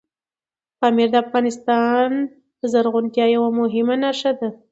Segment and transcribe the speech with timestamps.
[0.79, 2.09] پامیر د افغانستان
[2.61, 4.49] د زرغونتیا یوه مهمه نښه ده.